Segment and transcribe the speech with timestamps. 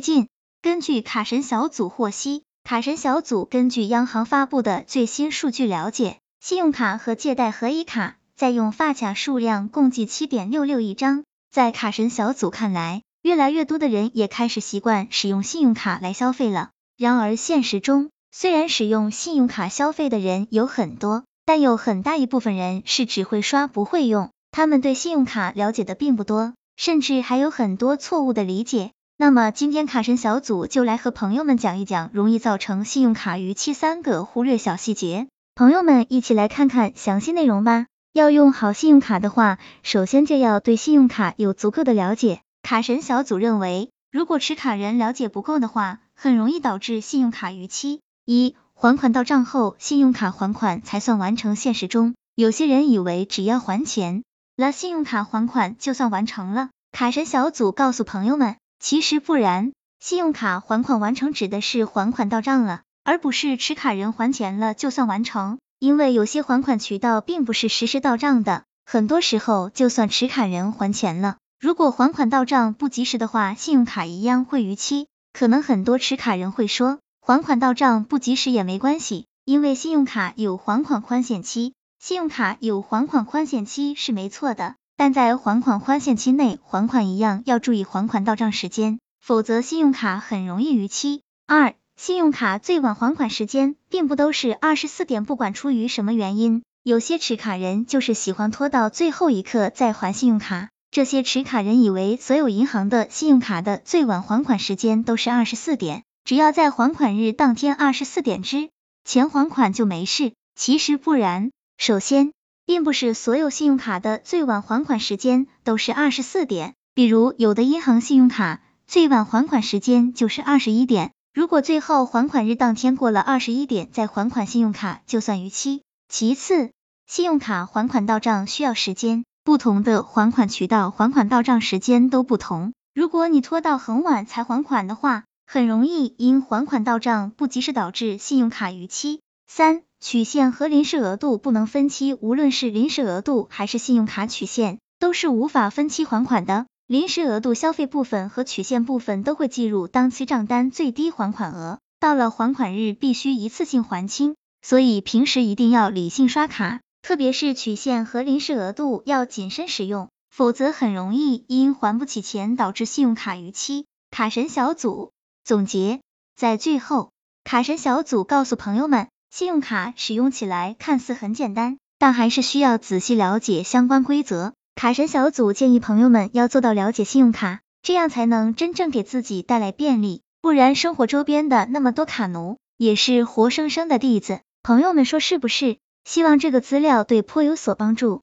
[0.00, 0.28] 近，
[0.62, 11.24] 根据卡神小组获悉，卡神小组根据央行发布的最新数据了解，信用卡和借贷合一卡在用发卡数量共计七点六六亿张。
[11.50, 16.70] 在卡神小组看来，越来越多的人也开始习惯使用信用卡来消费了。
[16.96, 28.92] 然而现实中，虽然使用信用卡消费的人有很多，但有很大一部分人是只会刷不会用，他们对信用卡了解的并不多，甚至还有很多错误的理解。
[29.20, 37.84] 那么今天卡神小组就来和朋友们讲一讲容易造成信用卡逾期三个忽略小细节，朋友们一起来看看详细内容吧。
[38.14, 42.40] 要用好信用卡的话，首先就要对信用卡有足够的了解。
[42.62, 48.00] 卡神小组认为，如果持卡人了解不够的话，很容易导致信用卡逾期。
[48.24, 51.56] 一、还款到账后，信用卡还款才算完成。
[51.56, 54.24] 现实中，有些人以为只要还钱
[54.56, 56.70] 了，信用卡还款就算完成了。
[56.90, 58.56] 卡神小组告诉朋友们。
[58.80, 65.58] 其实不然，信用卡还款完成指的是还款到账了，而不是持卡人还钱了就算完成。
[65.78, 75.08] 因为有些还款渠道并不是实时到账的，很多时候就算持卡人还钱了，如果还款到账不及时的话，信用卡一样会逾期。
[75.34, 84.76] 可能很多持卡人会说，还款到账不及时也没关系，因为信用卡有还款宽限期，信用卡有还款宽限期是没错的。
[85.00, 91.22] 但在还款宽限期内还款一样要注意还款到账时间，否则信用卡很容易逾期。
[91.46, 100.68] 二、信用卡最晚还款时间并不都是二十四点，不管出于什么原因，有些持卡人就是喜欢拖到最后一刻再还信用卡。
[100.90, 108.68] 这些持卡人以为所有银行的信用卡的最晚还款时间都是二十四点，只要在还款日当天二十四点之
[109.06, 111.52] 前还款就没事，其实不然。
[111.78, 112.34] 首先，
[112.70, 125.82] 并不是所有信用卡的最晚还款时间都是二十四点，比如有的银行信用卡最晚还款时间就是二十一点，如果最后还款日当天过了二十一点再还款信用卡就算逾期。
[126.08, 126.70] 其次，
[127.08, 139.20] 信用卡还款到账需要时间，不同的还款渠道还款到账时间都不同，如果你拖到很晚才还款的话，很容易因还款到账不及时导致信用卡逾期。
[139.48, 146.66] 三曲线和临时额度不能分期，无论是临时额度还是信用卡曲线，都是无法分期还款的。
[146.86, 163.84] 临时额度消费部分和曲线部分都会计入当期账单最低还款额，到了还款日必须一次性还清，所以平时一定要理性刷卡，特别是曲线和临时额度要谨慎使用，否则很容易因还不起钱导致信用卡逾期。
[164.10, 165.12] 卡神小组
[165.44, 166.00] 总结
[166.34, 167.10] 在最后，
[167.44, 169.06] 卡神小组告诉朋友们。
[169.30, 174.54] 信用卡使用起来看似很简单，但还是需要仔细了解相关规则。
[174.74, 180.22] 卡神小组建议朋友们要做到了解信用卡，这样才能真正给自己带来便利。
[180.42, 184.40] 不然生活周边的那么多卡奴，也是活生生的例子。
[184.62, 185.78] 朋友们说是不是？
[186.04, 188.22] 希望这个资料对颇有所帮助。